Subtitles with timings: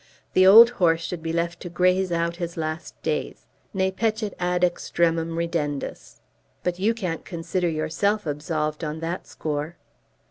[0.33, 4.63] The old horse should be left to graze out his last days, Ne peccet ad
[4.63, 6.21] extremum ridendus.
[6.63, 9.75] But you can't consider yourself absolved on that score."